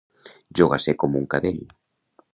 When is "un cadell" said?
1.21-1.63